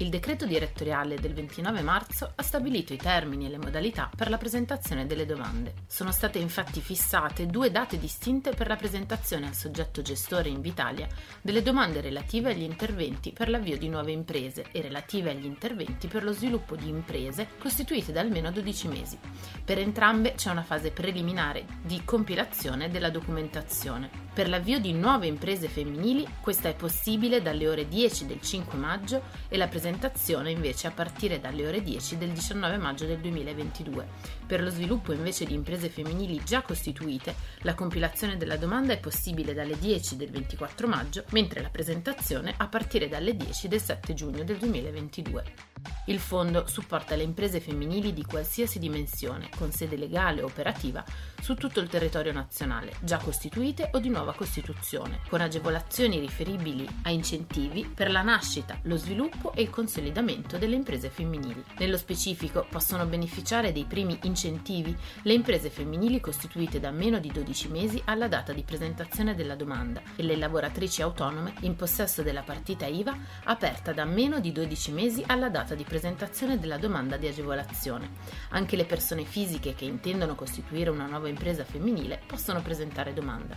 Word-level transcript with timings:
il 0.00 0.08
decreto 0.08 0.46
direttoriale 0.46 1.16
del 1.16 1.34
29 1.34 1.82
marzo 1.82 2.32
ha 2.34 2.42
stabilito 2.42 2.94
i 2.94 2.96
termini 2.96 3.44
e 3.44 3.50
le 3.50 3.58
modalità 3.58 4.10
per 4.16 4.30
la 4.30 4.38
presentazione 4.38 5.06
delle 5.06 5.26
domande. 5.26 5.74
Sono 5.86 6.10
state 6.10 6.38
infatti 6.38 6.80
fissate 6.80 7.46
due 7.46 7.70
date 7.70 7.98
distinte 7.98 8.52
per 8.52 8.66
la 8.66 8.76
presentazione 8.76 9.48
al 9.48 9.54
soggetto 9.54 10.00
gestore 10.00 10.48
Invitalia 10.48 11.06
delle 11.42 11.62
domande 11.62 12.00
relative 12.00 12.52
agli 12.52 12.62
interventi 12.62 13.32
per 13.32 13.50
l'avvio 13.50 13.76
di 13.76 13.90
nuove 13.90 14.12
imprese 14.12 14.66
e 14.72 14.80
relative 14.80 15.32
agli 15.32 15.44
interventi 15.44 16.06
per 16.06 16.24
lo 16.24 16.32
sviluppo 16.32 16.76
di 16.76 16.88
imprese 16.88 17.48
costituite 17.58 18.10
da 18.10 18.20
almeno 18.20 18.50
12 18.50 18.88
mesi. 18.88 19.18
Per 19.62 19.78
entrambe 19.78 20.32
c'è 20.34 20.50
una 20.50 20.62
fase 20.62 20.92
preliminare 20.92 21.66
di 21.82 22.00
compilazione 22.04 22.88
della 22.88 23.10
documentazione. 23.10 24.28
Per 24.32 24.48
l'avvio 24.48 24.78
di 24.78 24.92
nuove 24.92 25.26
imprese 25.26 25.66
femminili 25.66 26.24
questa 26.40 26.68
è 26.68 26.74
possibile 26.74 27.42
dalle 27.42 27.66
ore 27.66 27.88
10 27.88 28.26
del 28.26 28.40
5 28.40 28.78
maggio 28.78 29.22
e 29.48 29.56
la 29.56 29.66
presentazione 29.66 30.52
invece 30.52 30.86
a 30.86 30.92
partire 30.92 31.40
dalle 31.40 31.66
ore 31.66 31.82
10 31.82 32.16
del 32.16 32.30
19 32.30 32.76
maggio 32.76 33.06
del 33.06 33.18
2022. 33.18 34.06
Per 34.46 34.62
lo 34.62 34.70
sviluppo 34.70 35.12
invece 35.12 35.44
di 35.46 35.54
imprese 35.54 35.88
femminili 35.88 36.42
già 36.44 36.62
costituite, 36.62 37.34
la 37.62 37.74
compilazione 37.74 38.36
della 38.36 38.56
domanda 38.56 38.92
è 38.92 39.00
possibile 39.00 39.52
dalle 39.52 39.76
10 39.76 40.16
del 40.16 40.30
24 40.30 40.86
maggio, 40.86 41.24
mentre 41.30 41.60
la 41.60 41.68
presentazione 41.68 42.54
a 42.56 42.68
partire 42.68 43.08
dalle 43.08 43.34
10 43.36 43.66
del 43.66 43.80
7 43.80 44.14
giugno 44.14 44.44
del 44.44 44.58
2022. 44.58 45.69
Il 46.06 46.18
fondo 46.18 46.66
supporta 46.66 47.14
le 47.14 47.22
imprese 47.22 47.60
femminili 47.60 48.12
di 48.12 48.24
qualsiasi 48.24 48.78
dimensione, 48.78 49.48
con 49.56 49.70
sede 49.70 49.96
legale 49.96 50.42
o 50.42 50.46
operativa, 50.46 51.04
su 51.40 51.54
tutto 51.54 51.80
il 51.80 51.88
territorio 51.88 52.32
nazionale, 52.32 52.94
già 53.00 53.18
costituite 53.18 53.90
o 53.92 53.98
di 53.98 54.08
nuova 54.08 54.34
costituzione, 54.34 55.20
con 55.28 55.40
agevolazioni 55.40 56.18
riferibili 56.18 56.86
a 57.02 57.10
incentivi 57.10 57.84
per 57.84 58.10
la 58.10 58.22
nascita, 58.22 58.78
lo 58.82 58.96
sviluppo 58.96 59.52
e 59.52 59.62
il 59.62 59.70
consolidamento 59.70 60.58
delle 60.58 60.74
imprese 60.74 61.10
femminili. 61.10 61.64
Nello 61.78 61.96
specifico 61.96 62.66
possono 62.68 63.06
beneficiare 63.06 63.72
dei 63.72 63.84
primi 63.84 64.18
incentivi 64.22 64.96
le 65.22 65.32
imprese 65.32 65.70
femminili 65.70 66.20
costituite 66.20 66.80
da 66.80 66.90
meno 66.90 67.18
di 67.18 67.30
12 67.30 67.68
mesi 67.68 68.02
alla 68.06 68.28
data 68.28 68.52
di 68.52 68.62
presentazione 68.62 69.34
della 69.34 69.54
domanda 69.54 70.02
e 70.16 70.22
le 70.22 70.36
lavoratrici 70.36 71.02
autonome 71.02 71.54
in 71.60 71.76
possesso 71.76 72.22
della 72.22 72.42
partita 72.42 72.86
IVA 72.86 73.16
aperta 73.44 73.92
da 73.92 74.04
meno 74.04 74.40
di 74.40 74.52
12 74.52 74.92
mesi 74.92 75.24
alla 75.26 75.48
data 75.48 75.69
data 75.70 75.74
di 75.74 75.84
presentazione 75.84 76.58
della 76.58 76.78
domanda 76.78 77.16
di 77.16 77.28
agevolazione. 77.28 78.10
Anche 78.50 78.74
le 78.74 78.84
persone 78.84 79.24
fisiche 79.24 79.74
che 79.74 79.84
intendono 79.84 80.34
costituire 80.34 80.90
una 80.90 81.06
nuova 81.06 81.28
impresa 81.28 81.64
femminile 81.64 82.20
possono 82.26 82.60
presentare 82.60 83.12
domanda. 83.12 83.56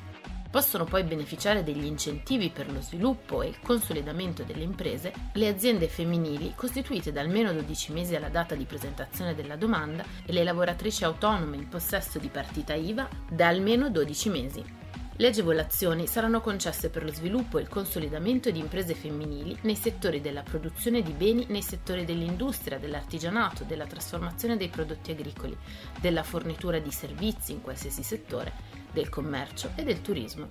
Possono 0.52 0.84
poi 0.84 1.03
beneficiare 1.03 1.63
degli 1.63 1.85
incentivi 1.85 2.52
per 2.52 2.72
lo 2.72 2.79
sviluppo 2.81 3.41
e 3.41 3.47
il 3.47 3.59
consolidamento 3.59 4.44
delle 4.44 4.63
imprese 4.63 5.12
le 5.34 5.47
aziende 5.47 5.88
femminili 5.88 6.53
costituite 6.56 7.12
da 7.12 7.22
almeno 7.22 7.52
12 7.52 7.91
mesi 7.91 8.16
alla 8.16 8.29
data 8.29 8.53
di 8.53 8.66
presentazione 8.66 9.34
della 9.34 9.56
domanda 9.56 10.06
e 10.23 10.31
le 10.31 10.44
lavoratrici 10.44 11.03
autonome 11.03 11.57
in 11.57 11.68
possesso 11.68 12.19
di 12.19 12.28
partita 12.28 12.75
IVA 12.75 13.09
da 13.31 13.47
almeno 13.47 13.90
12 13.90 14.29
mesi. 14.29 14.82
Le 15.16 15.28
agevolazioni 15.28 16.07
saranno 16.07 16.41
concesse 16.41 16.90
per 16.90 17.03
lo 17.03 17.13
sviluppo 17.13 17.59
e 17.59 17.62
il 17.62 17.68
consolidamento 17.68 18.50
di 18.50 18.57
imprese 18.57 18.96
femminili 18.96 19.56
nei 19.62 19.75
settori 19.75 20.22
della 20.22 20.41
produzione 20.41 21.03
di 21.03 21.12
beni, 21.12 21.46
nei 21.50 21.62
settori 21.62 22.03
dell'industria, 22.03 22.79
dell'artigianato, 22.79 23.63
della 23.63 23.85
trasformazione 23.85 24.57
dei 24.57 24.69
prodotti 24.69 25.12
agricoli, 25.12 25.56
della 26.02 26.23
fornitura 26.23 26.79
di 26.79 26.91
servizi 26.91 27.52
in 27.52 27.62
qualsiasi 27.62 28.02
settore, 28.02 28.53
del 28.91 29.09
commercio 29.09 29.69
e 29.75 29.84
del 29.84 30.02
turismo. 30.02 30.50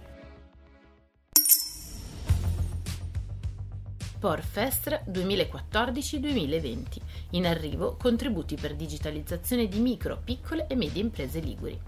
Porfest 4.20 5.02
2014-2020. 5.08 6.84
In 7.34 7.46
arrivo 7.46 7.96
contributi 7.98 8.56
per 8.56 8.74
digitalizzazione 8.74 9.66
di 9.66 9.78
micro, 9.78 10.20
piccole 10.22 10.66
e 10.66 10.74
medie 10.74 11.00
imprese 11.00 11.40
liguri. 11.40 11.80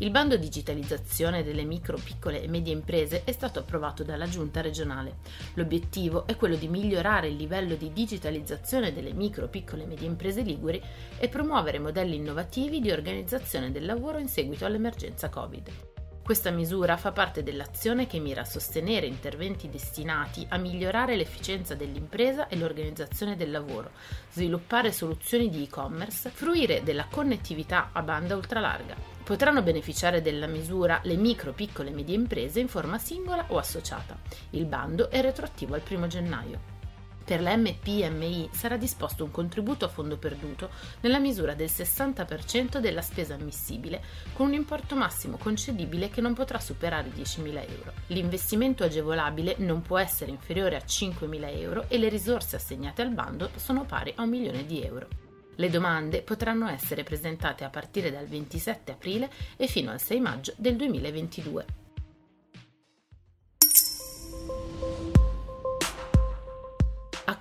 Il 0.00 0.10
bando 0.10 0.36
digitalizzazione 0.36 1.42
delle 1.42 1.64
micro, 1.64 1.96
piccole 1.96 2.42
e 2.42 2.48
medie 2.48 2.74
imprese 2.74 3.24
è 3.24 3.32
stato 3.32 3.60
approvato 3.60 4.02
dalla 4.02 4.28
Giunta 4.28 4.60
regionale. 4.60 5.16
L'obiettivo 5.54 6.26
è 6.26 6.36
quello 6.36 6.56
di 6.56 6.68
migliorare 6.68 7.28
il 7.28 7.36
livello 7.36 7.76
di 7.76 7.94
digitalizzazione 7.94 8.92
delle 8.92 9.14
micro, 9.14 9.48
piccole 9.48 9.84
e 9.84 9.86
medie 9.86 10.06
imprese 10.06 10.42
liguri 10.42 10.82
e 11.18 11.28
promuovere 11.28 11.78
modelli 11.78 12.16
innovativi 12.16 12.80
di 12.80 12.90
organizzazione 12.90 13.72
del 13.72 13.86
lavoro 13.86 14.18
in 14.18 14.28
seguito 14.28 14.66
all'emergenza 14.66 15.30
Covid. 15.30 15.89
Questa 16.30 16.52
misura 16.52 16.96
fa 16.96 17.10
parte 17.10 17.42
dell'azione 17.42 18.06
che 18.06 18.20
mira 18.20 18.42
a 18.42 18.44
sostenere 18.44 19.04
interventi 19.04 19.68
destinati 19.68 20.46
a 20.50 20.58
migliorare 20.58 21.16
l'efficienza 21.16 21.74
dell'impresa 21.74 22.46
e 22.46 22.56
l'organizzazione 22.56 23.34
del 23.34 23.50
lavoro, 23.50 23.90
sviluppare 24.30 24.92
soluzioni 24.92 25.48
di 25.50 25.64
e-commerce, 25.64 26.30
fruire 26.30 26.84
della 26.84 27.08
connettività 27.10 27.88
a 27.90 28.02
banda 28.02 28.36
ultralarga. 28.36 28.94
Potranno 29.24 29.62
beneficiare 29.62 30.22
della 30.22 30.46
misura 30.46 31.00
le 31.02 31.16
micro, 31.16 31.52
piccole 31.52 31.90
e 31.90 31.94
medie 31.94 32.14
imprese 32.14 32.60
in 32.60 32.68
forma 32.68 32.98
singola 32.98 33.46
o 33.48 33.58
associata. 33.58 34.16
Il 34.50 34.66
bando 34.66 35.10
è 35.10 35.20
retroattivo 35.20 35.74
al 35.74 35.82
1 35.84 36.06
gennaio. 36.06 36.79
Per 37.24 37.40
la 37.40 37.56
MPMI 37.56 38.50
sarà 38.52 38.76
disposto 38.76 39.24
un 39.24 39.30
contributo 39.30 39.84
a 39.84 39.88
fondo 39.88 40.16
perduto 40.16 40.70
nella 41.00 41.18
misura 41.18 41.54
del 41.54 41.68
60% 41.68 42.78
della 42.78 43.02
spesa 43.02 43.34
ammissibile, 43.34 44.02
con 44.32 44.46
un 44.46 44.54
importo 44.54 44.96
massimo 44.96 45.36
concedibile 45.36 46.10
che 46.10 46.20
non 46.20 46.34
potrà 46.34 46.58
superare 46.58 47.08
i 47.08 47.20
10.000 47.20 47.70
euro. 47.70 47.92
L'investimento 48.08 48.82
agevolabile 48.84 49.54
non 49.58 49.82
può 49.82 49.98
essere 49.98 50.30
inferiore 50.30 50.76
a 50.76 50.84
5.000 50.84 51.58
euro 51.60 51.84
e 51.88 51.98
le 51.98 52.08
risorse 52.08 52.56
assegnate 52.56 53.02
al 53.02 53.10
bando 53.10 53.50
sono 53.56 53.84
pari 53.84 54.12
a 54.16 54.22
un 54.22 54.28
milione 54.28 54.66
di 54.66 54.82
euro. 54.82 55.08
Le 55.56 55.68
domande 55.68 56.22
potranno 56.22 56.68
essere 56.68 57.02
presentate 57.02 57.64
a 57.64 57.70
partire 57.70 58.10
dal 58.10 58.26
27 58.26 58.92
aprile 58.92 59.30
e 59.56 59.66
fino 59.66 59.90
al 59.90 60.00
6 60.00 60.20
maggio 60.20 60.54
del 60.56 60.74
2022. 60.76 61.79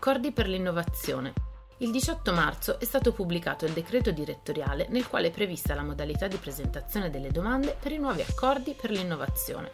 Accordi 0.09 0.31
per 0.31 0.47
l'innovazione. 0.47 1.33
Il 1.77 1.91
18 1.91 2.33
marzo 2.33 2.79
è 2.79 2.83
stato 2.83 3.13
pubblicato 3.13 3.65
il 3.65 3.73
decreto 3.73 4.09
direttoriale 4.09 4.87
nel 4.89 5.07
quale 5.07 5.27
è 5.27 5.31
prevista 5.31 5.75
la 5.75 5.83
modalità 5.83 6.25
di 6.27 6.37
presentazione 6.37 7.11
delle 7.11 7.29
domande 7.29 7.77
per 7.79 7.91
i 7.91 7.99
nuovi 7.99 8.21
accordi 8.27 8.73
per 8.73 8.89
l'innovazione. 8.89 9.69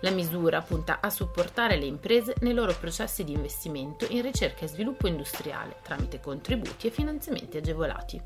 La 0.00 0.10
misura 0.10 0.60
punta 0.60 0.98
a 1.00 1.08
supportare 1.08 1.78
le 1.78 1.86
imprese 1.86 2.34
nei 2.40 2.52
loro 2.52 2.76
processi 2.78 3.24
di 3.24 3.32
investimento 3.32 4.04
in 4.10 4.20
ricerca 4.20 4.66
e 4.66 4.68
sviluppo 4.68 5.06
industriale 5.06 5.76
tramite 5.82 6.20
contributi 6.20 6.88
e 6.88 6.90
finanziamenti 6.90 7.56
agevolati. 7.56 8.20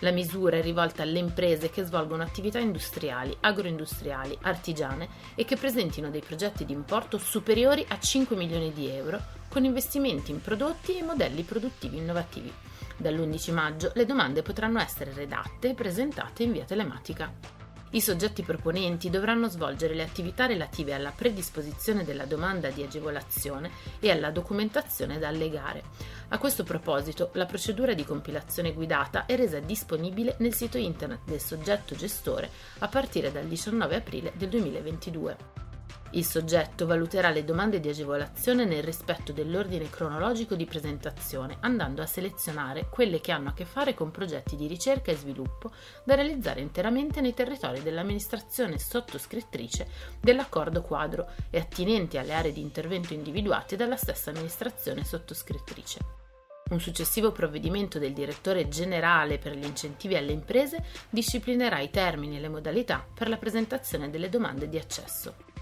La 0.00 0.10
misura 0.10 0.56
è 0.56 0.62
rivolta 0.62 1.02
alle 1.02 1.18
imprese 1.18 1.68
che 1.68 1.84
svolgono 1.84 2.22
attività 2.22 2.60
industriali, 2.60 3.36
agroindustriali, 3.40 4.38
artigiane 4.40 5.06
e 5.34 5.44
che 5.44 5.56
presentino 5.56 6.08
dei 6.08 6.22
progetti 6.22 6.64
di 6.64 6.72
importo 6.72 7.18
superiori 7.18 7.84
a 7.88 7.98
5 7.98 8.34
milioni 8.36 8.72
di 8.72 8.88
euro 8.88 9.36
con 9.58 9.66
investimenti 9.66 10.30
in 10.30 10.40
prodotti 10.40 10.96
e 10.96 11.02
modelli 11.02 11.42
produttivi 11.42 11.96
innovativi. 11.96 12.52
Dall'11 12.96 13.52
maggio 13.52 13.90
le 13.96 14.06
domande 14.06 14.42
potranno 14.42 14.78
essere 14.78 15.12
redatte 15.12 15.70
e 15.70 15.74
presentate 15.74 16.44
in 16.44 16.52
via 16.52 16.62
telematica. 16.62 17.28
I 17.90 18.00
soggetti 18.00 18.44
proponenti 18.44 19.10
dovranno 19.10 19.48
svolgere 19.48 19.94
le 19.94 20.04
attività 20.04 20.46
relative 20.46 20.94
alla 20.94 21.10
predisposizione 21.10 22.04
della 22.04 22.24
domanda 22.24 22.70
di 22.70 22.84
agevolazione 22.84 23.72
e 23.98 24.12
alla 24.12 24.30
documentazione 24.30 25.18
da 25.18 25.26
allegare. 25.26 25.82
A 26.28 26.38
questo 26.38 26.62
proposito, 26.62 27.30
la 27.32 27.46
procedura 27.46 27.94
di 27.94 28.04
compilazione 28.04 28.72
guidata 28.72 29.26
è 29.26 29.34
resa 29.34 29.58
disponibile 29.58 30.36
nel 30.38 30.54
sito 30.54 30.78
internet 30.78 31.22
del 31.24 31.40
soggetto 31.40 31.96
gestore 31.96 32.48
a 32.78 32.86
partire 32.86 33.32
dal 33.32 33.46
19 33.46 33.96
aprile 33.96 34.32
del 34.36 34.50
2022. 34.50 35.67
Il 36.12 36.24
soggetto 36.24 36.86
valuterà 36.86 37.28
le 37.28 37.44
domande 37.44 37.80
di 37.80 37.88
agevolazione 37.90 38.64
nel 38.64 38.82
rispetto 38.82 39.30
dell'ordine 39.32 39.90
cronologico 39.90 40.54
di 40.54 40.64
presentazione, 40.64 41.58
andando 41.60 42.00
a 42.00 42.06
selezionare 42.06 42.88
quelle 42.88 43.20
che 43.20 43.30
hanno 43.30 43.50
a 43.50 43.52
che 43.52 43.66
fare 43.66 43.92
con 43.92 44.10
progetti 44.10 44.56
di 44.56 44.66
ricerca 44.66 45.10
e 45.10 45.16
sviluppo 45.16 45.70
da 46.04 46.14
realizzare 46.14 46.62
interamente 46.62 47.20
nei 47.20 47.34
territori 47.34 47.82
dell'amministrazione 47.82 48.78
sottoscrittrice 48.78 49.86
dell'accordo 50.18 50.80
quadro 50.80 51.28
e 51.50 51.58
attinenti 51.58 52.16
alle 52.16 52.32
aree 52.32 52.52
di 52.52 52.62
intervento 52.62 53.12
individuate 53.12 53.76
dalla 53.76 53.96
stessa 53.96 54.30
amministrazione 54.30 55.04
sottoscrittrice. 55.04 55.98
Un 56.70 56.80
successivo 56.80 57.32
provvedimento 57.32 57.98
del 57.98 58.14
direttore 58.14 58.68
generale 58.68 59.38
per 59.38 59.54
gli 59.54 59.64
incentivi 59.64 60.16
alle 60.16 60.32
imprese 60.32 60.84
disciplinerà 61.10 61.80
i 61.80 61.90
termini 61.90 62.38
e 62.38 62.40
le 62.40 62.48
modalità 62.48 63.06
per 63.12 63.28
la 63.28 63.36
presentazione 63.36 64.08
delle 64.08 64.30
domande 64.30 64.68
di 64.68 64.78
accesso. 64.78 65.57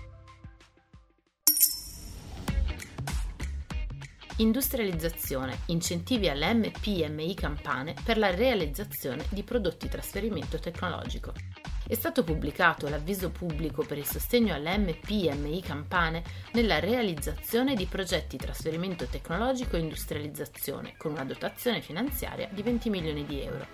Industrializzazione, 4.39 5.61
incentivi 5.67 6.29
alle 6.29 6.53
MPMI 6.53 7.33
campane 7.33 7.95
per 8.05 8.19
la 8.19 8.35
realizzazione 8.35 9.25
di 9.31 9.43
prodotti 9.43 9.89
trasferimento 9.89 10.59
tecnologico. 10.59 11.33
È 11.89 11.95
stato 11.95 12.23
pubblicato 12.23 12.87
l'avviso 12.87 13.31
pubblico 13.31 13.83
per 13.83 13.97
il 13.97 14.05
sostegno 14.05 14.53
alle 14.53 14.77
MPMI 14.77 15.63
campane 15.63 16.23
nella 16.53 16.81
realizzazione 16.81 17.75
di 17.75 17.87
progetti 17.87 18.37
trasferimento 18.37 19.07
tecnologico 19.07 19.77
e 19.77 19.81
industrializzazione 19.81 20.97
con 20.99 21.13
una 21.13 21.25
dotazione 21.25 21.81
finanziaria 21.81 22.51
di 22.53 22.61
20 22.61 22.91
milioni 22.91 23.25
di 23.25 23.41
euro. 23.41 23.67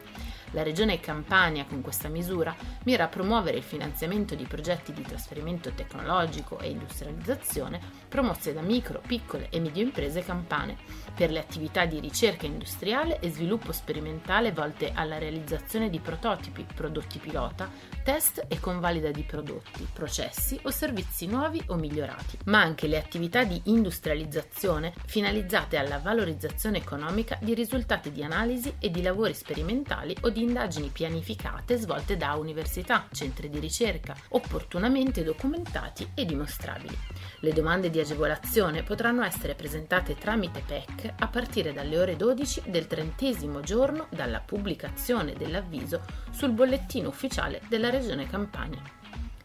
La 0.53 0.63
Regione 0.63 1.01
Campania, 1.01 1.65
con 1.65 1.81
questa 1.81 2.09
misura, 2.09 2.55
mira 2.85 3.05
a 3.05 3.09
promuovere 3.09 3.57
il 3.57 3.63
finanziamento 3.63 4.35
di 4.35 4.45
progetti 4.45 4.93
di 4.93 5.03
trasferimento 5.03 5.73
tecnologico 5.73 6.59
e 6.59 6.71
industrializzazione 6.71 7.81
promosse 8.09 8.53
da 8.53 8.61
micro, 8.61 9.01
piccole 9.07 9.49
e 9.51 9.61
medie 9.61 9.83
imprese 9.83 10.23
campane 10.23 10.77
per 11.15 11.31
le 11.31 11.39
attività 11.39 11.87
di 11.87 12.01
ricerca 12.01 12.45
industriale 12.45 13.19
e 13.21 13.31
sviluppo 13.31 13.73
sperimentale 13.73 14.53
volte 14.53 14.93
alla 14.95 15.19
realizzazione 15.19 15.89
di 15.89 15.99
prototipi, 16.01 16.67
prodotti 16.75 17.19
pilota, 17.19 17.71
test 18.05 18.45
e 18.49 18.61
convalida 18.61 19.11
di 19.11 19.23
prodotti, 19.23 19.89
processi 19.91 20.59
o 20.65 20.71
servizi 20.71 21.27
nuovi 21.27 21.63
o 21.69 21.77
migliorati, 21.77 22.39
ma 22.45 22.61
anche 22.61 22.89
le 22.89 22.99
attività 22.99 23.45
di 23.45 23.59
industrializzazione 23.65 24.93
finalizzate 25.07 25.79
alla 25.79 25.99
valorizzazione 25.99 26.79
economica 26.79 27.39
di 27.41 27.55
risultati 27.55 28.13
di 28.13 28.23
analisi 28.23 28.75
e 28.79 28.91
di 28.91 29.01
lavori 29.01 29.33
sperimentali 29.33 30.15
o 30.21 30.29
di 30.29 30.42
indagini 30.43 30.89
pianificate 30.89 31.77
svolte 31.77 32.17
da 32.17 32.35
università, 32.35 33.07
centri 33.13 33.49
di 33.49 33.59
ricerca, 33.59 34.15
opportunamente 34.31 35.23
documentati 35.23 36.11
e 36.15 36.25
dimostrabili. 36.25 36.97
Le 37.41 37.53
domande 37.53 37.91
di 37.91 37.99
agevolazione 38.01 38.83
potranno 38.83 39.23
essere 39.23 39.55
presentate 39.55 40.15
tramite 40.17 40.63
PEC 40.67 41.15
a 41.19 41.29
partire 41.29 41.73
dalle 41.73 41.99
ore 41.99 42.17
12 42.17 42.63
del 42.67 42.87
trentesimo 42.87 43.61
giorno 43.61 44.07
dalla 44.11 44.41
pubblicazione 44.41 45.33
dell'avviso 45.33 46.03
sul 46.31 46.53
bollettino 46.53 47.09
ufficiale 47.09 47.63
della 47.69 47.91
Regione 47.91 48.29
Campania. 48.29 48.83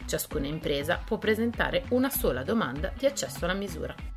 Ciascuna 0.06 0.48
impresa 0.48 1.02
può 1.04 1.18
presentare 1.18 1.84
una 1.90 2.10
sola 2.10 2.44
domanda 2.44 2.94
di 2.98 3.06
accesso 3.06 3.44
alla 3.44 3.54
misura. 3.54 4.17